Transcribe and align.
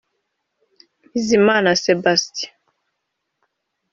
Bizimana 1.11 1.69
Sebastien 1.83 2.53